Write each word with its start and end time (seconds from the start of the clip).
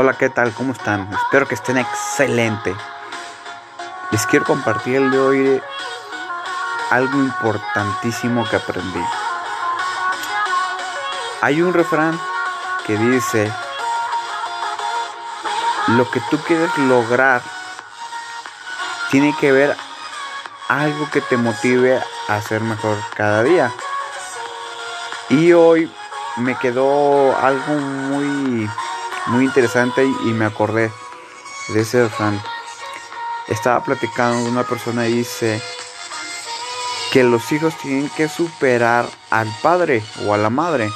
Hola, 0.00 0.14
¿qué 0.14 0.30
tal? 0.30 0.52
¿Cómo 0.52 0.74
están? 0.74 1.12
Espero 1.12 1.48
que 1.48 1.56
estén 1.56 1.76
excelente. 1.76 2.72
Les 4.12 4.24
quiero 4.28 4.44
compartir 4.44 4.94
el 4.94 5.10
de 5.10 5.18
hoy 5.18 5.62
algo 6.90 7.18
importantísimo 7.18 8.48
que 8.48 8.54
aprendí. 8.54 9.04
Hay 11.40 11.60
un 11.60 11.74
refrán 11.74 12.16
que 12.86 12.96
dice, 12.96 13.52
lo 15.88 16.08
que 16.12 16.20
tú 16.30 16.38
quieres 16.46 16.70
lograr 16.78 17.42
tiene 19.10 19.34
que 19.40 19.50
ver 19.50 19.76
algo 20.68 21.10
que 21.10 21.22
te 21.22 21.36
motive 21.36 22.00
a 22.28 22.40
ser 22.40 22.60
mejor 22.60 22.98
cada 23.16 23.42
día. 23.42 23.72
Y 25.28 25.52
hoy 25.54 25.92
me 26.36 26.54
quedó 26.54 27.36
algo 27.36 27.74
muy 27.74 28.70
muy 29.28 29.44
interesante 29.44 30.04
y 30.04 30.32
me 30.32 30.44
acordé 30.44 30.90
de 31.68 31.80
ese 31.80 32.02
refrán. 32.02 32.40
Estaba 33.48 33.82
platicando 33.82 34.48
una 34.48 34.64
persona 34.64 35.06
y 35.06 35.12
dice 35.12 35.60
que 37.12 37.24
los 37.24 37.50
hijos 37.52 37.76
tienen 37.78 38.10
que 38.10 38.28
superar 38.28 39.06
al 39.30 39.48
padre 39.62 40.02
o 40.26 40.34
a 40.34 40.38
la 40.38 40.50
madre 40.50 40.90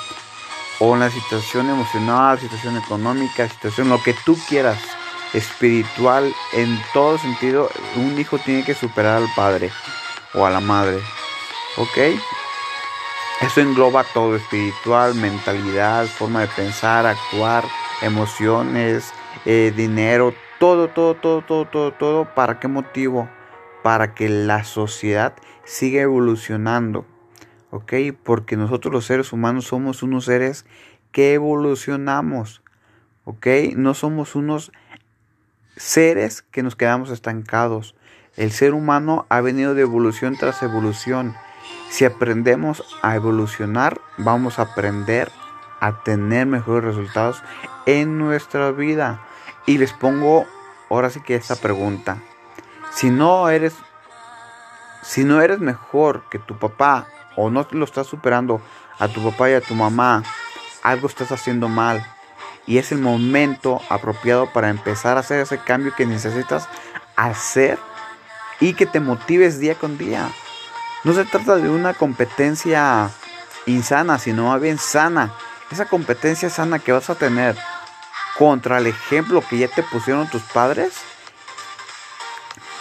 o 0.79 0.97
la 0.97 1.11
situación 1.11 1.71
emocional, 1.71 2.39
situación 2.39 2.77
económica, 2.77 3.49
situación 3.49 3.89
lo 3.89 4.03
que 4.03 4.15
tú 4.25 4.37
quieras, 4.49 4.79
espiritual, 5.33 6.35
en 6.53 6.83
todo 6.93 7.19
sentido, 7.19 7.71
un 7.97 8.19
hijo 8.19 8.39
tiene 8.39 8.65
que 8.65 8.75
superar 8.75 9.19
al 9.19 9.29
padre 9.35 9.71
o 10.35 10.45
a 10.45 10.51
la 10.51 10.61
madre. 10.61 11.01
¿Ok? 11.77 12.21
Eso 13.41 13.61
engloba 13.61 14.05
todo, 14.05 14.37
espiritual, 14.37 15.15
mentalidad, 15.15 16.07
forma 16.07 16.41
de 16.41 16.49
pensar, 16.49 17.07
actuar, 17.07 17.65
emociones, 18.03 19.13
eh, 19.45 19.73
dinero, 19.75 20.35
todo, 20.59 20.89
todo, 20.89 21.15
todo, 21.15 21.43
todo, 21.43 21.67
todo, 21.67 21.93
todo. 21.93 22.35
¿Para 22.35 22.61
qué 22.61 22.69
motivo? 22.69 23.29
Para 23.83 24.15
que 24.15 24.29
la 24.29 24.65
sociedad 24.65 25.35
siga 25.65 26.03
evolucionando. 26.03 27.07
¿Ok? 27.71 27.95
Porque 28.23 28.57
nosotros 28.57 28.93
los 28.93 29.07
seres 29.07 29.33
humanos 29.33 29.65
somos 29.65 30.03
unos 30.03 30.27
seres 30.27 30.67
que 31.11 31.35
evolucionamos. 31.35 32.63
¿Ok? 33.25 33.47
No 33.77 33.95
somos 33.95 34.35
unos 34.35 34.73
seres 35.77 36.43
que 36.43 36.63
nos 36.63 36.77
quedamos 36.77 37.11
estancados. 37.11 37.95
El 38.37 38.51
ser 38.51 38.75
humano 38.75 39.27
ha 39.29 39.41
venido 39.41 39.75
de 39.75 39.83
evolución 39.83 40.37
tras 40.39 40.63
evolución. 40.63 41.35
Si 41.91 42.05
aprendemos 42.05 42.83
a 43.03 43.15
evolucionar, 43.17 44.01
vamos 44.17 44.59
a 44.59 44.63
aprender 44.63 45.31
a 45.83 46.05
tener 46.05 46.47
mejores 46.47 46.85
resultados 46.85 47.43
en 47.87 48.17
nuestra 48.17 48.71
vida. 48.71 49.21
Y 49.67 49.79
les 49.79 49.93
pongo 49.93 50.47
ahora 50.89 51.11
sí 51.11 51.21
que 51.21 51.35
esta 51.35 51.57
pregunta. 51.57 52.19
Si 52.93 53.11
no 53.11 53.51
eres 53.51 53.75
si 55.03 55.25
no 55.25 55.43
eres 55.43 55.59
mejor 55.59 56.23
que 56.31 56.39
tu 56.39 56.57
papá 56.57 57.09
o 57.35 57.51
no 57.51 57.67
lo 57.73 57.85
estás 57.85 58.07
superando 58.07 58.61
a 59.01 59.09
tu 59.09 59.29
papá 59.29 59.51
y 59.51 59.55
a 59.55 59.61
tu 59.61 59.75
mamá, 59.75 60.23
algo 60.85 61.09
estás 61.09 61.33
haciendo 61.33 61.69
mal. 61.69 62.07
Y 62.65 62.79
es 62.79 62.93
el 62.93 62.99
momento 62.99 63.81
apropiado 63.89 64.53
para 64.53 64.71
empezar 64.71 65.17
a 65.17 65.21
hacer 65.21 65.41
ese 65.41 65.59
cambio 65.59 65.93
que 65.97 66.07
necesitas 66.07 66.69
hacer 67.17 67.81
y 68.61 68.75
que 68.75 68.87
te 68.87 69.01
motives 69.01 69.59
día 69.59 69.75
con 69.75 69.99
día. 69.99 70.31
No 71.03 71.13
se 71.13 71.25
trata 71.25 71.57
de 71.57 71.69
una 71.69 71.95
competencia 71.95 73.11
insana, 73.67 74.21
sino 74.21 74.47
más 74.47 74.61
bien 74.61 74.79
sana 74.79 75.33
esa 75.73 75.87
competencia 75.87 76.51
sana 76.51 76.79
que 76.79 76.93
vas 76.93 77.11
a 77.11 77.15
tener 77.15 77.57
contra 78.39 78.79
el 78.79 78.87
ejemplo 78.87 79.43
que 79.49 79.59
ya 79.59 79.69
te 79.69 79.83
pusieron 79.83 80.29
tus 80.29 80.43
padres, 80.43 80.95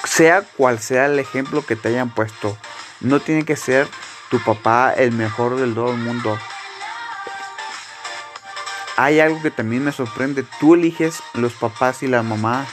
sea 0.03 0.41
cual 0.41 0.79
sea 0.79 1.05
el 1.05 1.19
ejemplo 1.19 1.65
que 1.65 1.75
te 1.75 1.89
hayan 1.89 2.09
puesto, 2.09 2.57
no 2.99 3.19
tiene 3.19 3.45
que 3.45 3.55
ser 3.55 3.87
tu 4.29 4.39
papá 4.39 4.93
el 4.93 5.11
mejor 5.11 5.57
del 5.57 5.73
todo 5.73 5.91
el 5.91 5.97
mundo. 5.97 6.37
Hay 8.97 9.19
algo 9.19 9.41
que 9.41 9.51
también 9.51 9.83
me 9.83 9.91
sorprende, 9.91 10.45
tú 10.59 10.75
eliges 10.75 11.21
los 11.33 11.53
papás 11.53 12.03
y 12.03 12.07
las 12.07 12.23
mamás. 12.23 12.67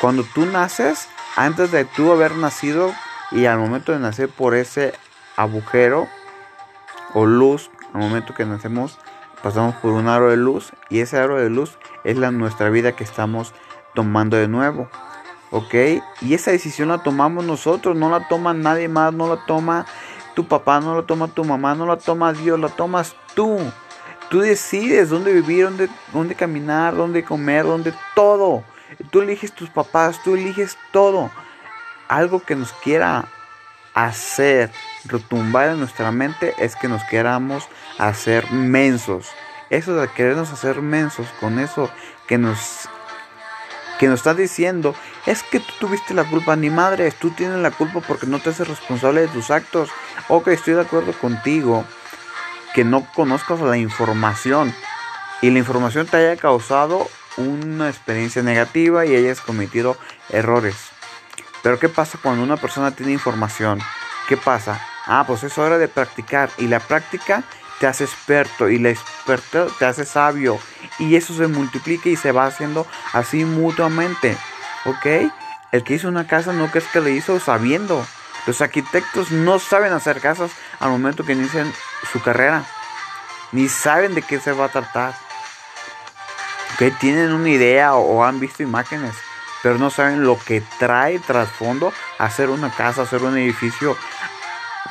Cuando 0.00 0.22
tú 0.22 0.46
naces, 0.46 1.08
antes 1.34 1.70
de 1.72 1.84
tú 1.84 2.12
haber 2.12 2.36
nacido 2.36 2.94
y 3.30 3.46
al 3.46 3.58
momento 3.58 3.92
de 3.92 3.98
nacer 3.98 4.28
por 4.28 4.54
ese 4.54 4.94
agujero 5.36 6.08
o 7.14 7.26
luz 7.26 7.70
al 7.94 8.00
momento 8.00 8.34
que 8.34 8.44
nacemos 8.44 8.98
pasamos 9.42 9.74
por 9.76 9.92
un 9.92 10.08
aro 10.08 10.30
de 10.30 10.36
luz 10.36 10.72
y 10.88 11.00
ese 11.00 11.18
aro 11.18 11.38
de 11.38 11.50
luz 11.50 11.78
es 12.04 12.16
la 12.16 12.30
nuestra 12.30 12.70
vida 12.70 12.92
que 12.92 13.04
estamos 13.04 13.54
tomando 13.94 14.36
de 14.36 14.48
nuevo. 14.48 14.88
¿Ok? 15.50 15.74
Y 16.20 16.34
esa 16.34 16.50
decisión 16.50 16.88
la 16.88 17.02
tomamos 17.02 17.44
nosotros, 17.44 17.96
no 17.96 18.10
la 18.10 18.28
toma 18.28 18.52
nadie 18.52 18.88
más, 18.88 19.14
no 19.14 19.34
la 19.34 19.46
toma 19.46 19.86
tu 20.34 20.46
papá, 20.46 20.80
no 20.80 20.94
la 20.94 21.02
toma 21.02 21.28
tu 21.28 21.44
mamá, 21.44 21.74
no 21.74 21.86
la 21.86 21.96
toma 21.96 22.32
Dios, 22.32 22.60
la 22.60 22.68
tomas 22.68 23.16
tú. 23.34 23.58
Tú 24.28 24.40
decides 24.40 25.08
dónde 25.08 25.32
vivir, 25.32 25.64
dónde, 25.64 25.88
dónde 26.12 26.34
caminar, 26.34 26.94
dónde 26.94 27.24
comer, 27.24 27.64
dónde 27.64 27.94
todo. 28.14 28.62
Tú 29.10 29.22
eliges 29.22 29.52
tus 29.52 29.70
papás, 29.70 30.22
tú 30.22 30.34
eliges 30.34 30.76
todo. 30.92 31.30
Algo 32.08 32.40
que 32.40 32.54
nos 32.54 32.72
quiera 32.72 33.24
hacer 34.06 34.70
retumbar 35.04 35.70
en 35.70 35.80
nuestra 35.80 36.12
mente 36.12 36.54
es 36.58 36.76
que 36.76 36.86
nos 36.88 37.02
queramos 37.04 37.68
hacer 37.98 38.50
mensos. 38.52 39.28
Eso 39.70 39.96
de 39.96 40.08
querernos 40.08 40.52
hacer 40.52 40.80
mensos 40.82 41.26
con 41.40 41.58
eso 41.58 41.90
que 42.26 42.38
nos 42.38 42.88
que 43.98 44.06
nos 44.06 44.20
está 44.20 44.32
diciendo 44.32 44.94
es 45.26 45.42
que 45.42 45.58
tú 45.58 45.72
tuviste 45.80 46.14
la 46.14 46.22
culpa, 46.22 46.54
ni 46.54 46.70
madre, 46.70 47.10
tú 47.10 47.30
tienes 47.30 47.58
la 47.58 47.72
culpa 47.72 48.00
porque 48.00 48.26
no 48.26 48.38
te 48.38 48.50
haces 48.50 48.68
responsable 48.68 49.22
de 49.22 49.28
tus 49.28 49.50
actos. 49.50 49.90
Ok, 50.28 50.48
estoy 50.48 50.74
de 50.74 50.82
acuerdo 50.82 51.12
contigo 51.14 51.84
que 52.74 52.84
no 52.84 53.04
conozcas 53.12 53.60
la 53.60 53.76
información 53.76 54.72
y 55.42 55.50
la 55.50 55.58
información 55.58 56.06
te 56.06 56.18
haya 56.18 56.36
causado 56.40 57.08
una 57.36 57.88
experiencia 57.88 58.42
negativa 58.42 59.04
y 59.04 59.16
hayas 59.16 59.40
cometido 59.40 59.96
errores. 60.30 60.87
Pero 61.68 61.78
¿qué 61.78 61.90
pasa 61.90 62.18
cuando 62.22 62.42
una 62.42 62.56
persona 62.56 62.92
tiene 62.92 63.12
información? 63.12 63.78
¿Qué 64.26 64.38
pasa? 64.38 64.80
Ah, 65.04 65.24
pues 65.26 65.42
es 65.42 65.58
hora 65.58 65.76
de 65.76 65.86
practicar 65.86 66.48
y 66.56 66.66
la 66.66 66.80
práctica 66.80 67.42
te 67.78 67.86
hace 67.86 68.04
experto 68.04 68.70
y 68.70 68.78
la 68.78 68.88
experto 68.88 69.66
te 69.78 69.84
hace 69.84 70.06
sabio 70.06 70.58
y 70.98 71.14
eso 71.14 71.34
se 71.34 71.46
multiplica 71.46 72.08
y 72.08 72.16
se 72.16 72.32
va 72.32 72.46
haciendo 72.46 72.86
así 73.12 73.44
mutuamente. 73.44 74.34
¿Ok? 74.86 75.30
El 75.70 75.84
que 75.84 75.92
hizo 75.92 76.08
una 76.08 76.26
casa 76.26 76.54
no 76.54 76.70
es 76.72 76.84
que 76.84 77.02
le 77.02 77.10
hizo 77.10 77.38
sabiendo. 77.38 78.02
Los 78.46 78.62
arquitectos 78.62 79.30
no 79.30 79.58
saben 79.58 79.92
hacer 79.92 80.22
casas 80.22 80.52
al 80.80 80.88
momento 80.88 81.26
que 81.26 81.34
inician 81.34 81.70
su 82.10 82.22
carrera. 82.22 82.64
Ni 83.52 83.68
saben 83.68 84.14
de 84.14 84.22
qué 84.22 84.40
se 84.40 84.52
va 84.52 84.64
a 84.64 84.72
tratar. 84.72 85.12
¿Ok? 86.72 86.98
Tienen 86.98 87.30
una 87.30 87.50
idea 87.50 87.94
o 87.94 88.24
han 88.24 88.40
visto 88.40 88.62
imágenes 88.62 89.27
pero 89.62 89.78
no 89.78 89.90
saben 89.90 90.24
lo 90.24 90.38
que 90.38 90.62
trae 90.78 91.18
trasfondo 91.18 91.92
hacer 92.18 92.50
una 92.50 92.70
casa, 92.70 93.02
hacer 93.02 93.22
un 93.22 93.36
edificio, 93.36 93.96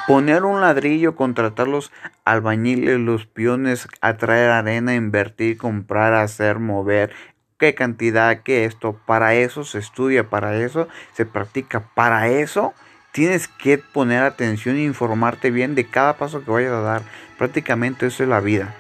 poner 0.07 0.43
un 0.43 0.61
ladrillo, 0.61 1.15
contratar 1.15 1.67
los 1.67 1.91
albañiles, 2.25 2.99
los 2.99 3.25
piones, 3.25 3.87
atraer 4.01 4.51
arena, 4.51 4.95
invertir, 4.95 5.57
comprar, 5.57 6.13
hacer, 6.13 6.59
mover, 6.59 7.11
qué 7.57 7.75
cantidad, 7.75 8.41
qué 8.43 8.65
esto. 8.65 8.99
Para 9.05 9.35
eso 9.35 9.63
se 9.63 9.79
estudia, 9.79 10.29
para 10.29 10.55
eso 10.57 10.87
se 11.13 11.25
practica, 11.25 11.89
para 11.93 12.27
eso 12.27 12.73
tienes 13.11 13.47
que 13.47 13.77
poner 13.77 14.23
atención 14.23 14.75
e 14.75 14.83
informarte 14.83 15.51
bien 15.51 15.75
de 15.75 15.85
cada 15.85 16.17
paso 16.17 16.43
que 16.43 16.51
vayas 16.51 16.73
a 16.73 16.81
dar. 16.81 17.01
Prácticamente 17.37 18.07
eso 18.07 18.23
es 18.23 18.29
la 18.29 18.39
vida. 18.39 18.75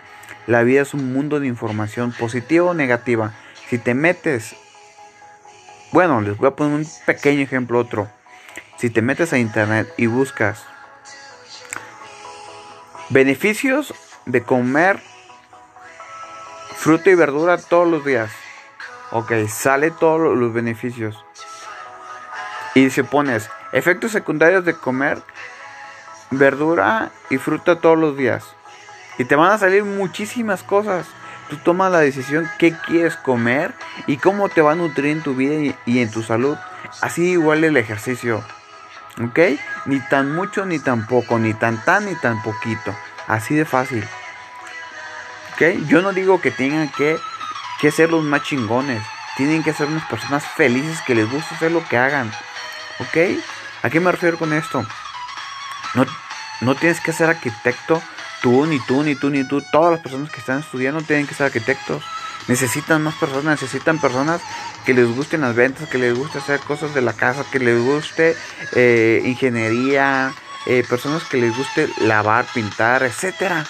La 0.45 0.63
vida 0.63 0.81
es 0.81 0.93
un 0.93 1.11
mundo 1.11 1.39
de 1.39 1.47
información 1.47 2.13
positiva 2.13 2.67
o 2.67 2.73
negativa. 2.73 3.33
Si 3.67 3.77
te 3.77 3.93
metes 3.93 4.55
bueno, 5.91 6.21
les 6.21 6.37
voy 6.37 6.47
a 6.47 6.55
poner 6.55 6.73
un 6.73 6.87
pequeño 7.05 7.41
ejemplo 7.41 7.79
otro. 7.79 8.07
Si 8.77 8.89
te 8.89 9.01
metes 9.01 9.33
a 9.33 9.37
internet 9.37 9.91
y 9.97 10.07
buscas 10.07 10.63
beneficios 13.09 13.93
de 14.25 14.43
comer 14.43 15.01
fruta 16.75 17.09
y 17.09 17.15
verdura 17.15 17.57
todos 17.57 17.87
los 17.87 18.05
días. 18.05 18.29
Ok, 19.11 19.31
sale 19.47 19.91
todos 19.91 20.37
los 20.37 20.53
beneficios. 20.53 21.23
Y 22.75 22.89
si 22.89 23.03
pones 23.03 23.49
efectos 23.71 24.11
secundarios 24.11 24.65
de 24.65 24.75
comer 24.75 25.21
verdura 26.29 27.11
y 27.29 27.37
fruta 27.37 27.79
todos 27.79 27.97
los 27.97 28.17
días. 28.17 28.43
Y 29.17 29.25
te 29.25 29.35
van 29.35 29.51
a 29.51 29.57
salir 29.57 29.83
muchísimas 29.83 30.61
cosas 30.61 31.07
tú 31.49 31.57
tomas 31.57 31.91
la 31.91 31.99
decisión 31.99 32.49
qué 32.57 32.73
quieres 32.85 33.15
comer 33.15 33.73
y 34.05 34.17
cómo 34.17 34.49
te 34.49 34.61
va 34.61 34.73
a 34.73 34.75
nutrir 34.75 35.07
en 35.07 35.23
tu 35.23 35.35
vida 35.35 35.75
y, 35.85 35.99
en 35.99 36.11
tu 36.11 36.23
salud. 36.23 36.57
Así 37.01 37.31
igual 37.31 37.63
el 37.63 37.77
ejercicio. 37.77 38.43
¿Ok? 39.21 39.39
Ni 39.85 39.99
tan 39.99 40.33
mucho 40.33 40.65
ni 40.65 40.79
tan 40.79 41.07
poco, 41.07 41.39
ni 41.39 41.53
tan 41.53 41.83
tan 41.83 42.05
ni 42.05 42.15
tan 42.15 42.41
poquito. 42.43 42.95
Así 43.27 43.55
de 43.55 43.65
fácil. 43.65 44.07
¿Ok? 45.53 45.87
Yo 45.87 46.01
no 46.01 46.13
digo 46.13 46.39
que 46.39 46.51
tengan 46.51 46.89
que 46.89 47.17
que 47.79 47.91
ser 47.91 48.09
los 48.09 48.23
más 48.23 48.43
chingones. 48.43 49.03
Tienen 49.35 49.63
que 49.63 49.73
ser 49.73 49.87
unas 49.87 50.05
personas 50.05 50.43
felices 50.43 51.01
que 51.05 51.15
les 51.15 51.29
gusta 51.29 51.55
hacer 51.55 51.71
lo 51.71 51.87
que 51.87 51.97
hagan. 51.97 52.31
¿Ok? 52.99 53.39
¿A 53.83 53.89
qué 53.89 53.99
me 53.99 54.11
refiero 54.11 54.37
con 54.37 54.51
esto? 54.53 54.83
No, 55.93 56.05
no 56.61 56.75
tienes 56.75 56.99
que 56.99 57.13
ser 57.13 57.29
arquitecto. 57.29 58.01
Tú, 58.47 58.65
ni 58.65 58.79
tú, 58.79 59.03
ni 59.03 59.13
tú, 59.13 59.29
ni 59.29 59.43
tú. 59.43 59.61
Todas 59.61 59.91
las 59.91 59.99
personas 59.99 60.31
que 60.31 60.39
están 60.39 60.59
estudiando 60.59 61.01
tienen 61.01 61.27
que 61.27 61.35
ser 61.35 61.47
arquitectos. 61.47 62.01
Necesitan 62.47 63.03
más 63.03 63.15
personas, 63.15 63.61
necesitan 63.61 63.99
personas 63.99 64.39
que 64.85 64.93
les 64.93 65.13
gusten 65.13 65.41
las 65.41 65.53
ventas, 65.53 65.89
que 65.89 65.97
les 65.97 66.17
guste 66.17 66.37
hacer 66.37 66.61
cosas 66.61 66.93
de 66.93 67.01
la 67.01 67.11
casa, 67.11 67.43
que 67.51 67.59
les 67.59 67.77
guste 67.77 68.37
eh, 68.71 69.21
ingeniería, 69.25 70.33
eh, 70.65 70.85
personas 70.87 71.25
que 71.25 71.35
les 71.35 71.57
guste 71.57 71.89
lavar, 71.99 72.45
pintar, 72.53 73.03
etcétera. 73.03 73.65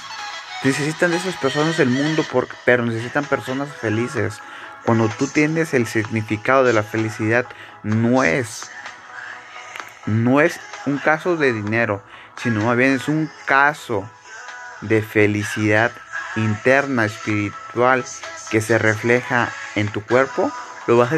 Necesitan 0.63 1.09
de 1.09 1.17
esas 1.17 1.37
personas 1.37 1.79
el 1.79 1.89
mundo, 1.89 2.23
por, 2.31 2.47
pero 2.63 2.85
necesitan 2.85 3.25
personas 3.25 3.69
felices. 3.81 4.41
Cuando 4.85 5.09
tú 5.09 5.25
tienes 5.25 5.73
el 5.73 5.87
significado 5.87 6.63
de 6.63 6.73
la 6.73 6.83
felicidad, 6.83 7.47
no 7.81 8.23
es, 8.23 8.69
no 10.05 10.39
es 10.39 10.59
un 10.85 10.99
caso 10.99 11.35
de 11.35 11.51
dinero, 11.51 12.03
sino 12.35 12.63
más 12.63 12.77
bien 12.77 12.91
es 12.91 13.07
un 13.07 13.27
caso 13.47 14.07
de 14.81 15.01
felicidad 15.01 15.91
interna, 16.35 17.05
espiritual, 17.05 18.05
que 18.49 18.61
se 18.61 18.77
refleja 18.77 19.49
en 19.75 19.87
tu 19.89 20.01
cuerpo, 20.01 20.51
lo 20.87 20.97
vas 20.97 21.11
a 21.11 21.15